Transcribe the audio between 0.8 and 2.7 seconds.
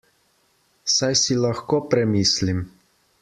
Saj si lahko premislim!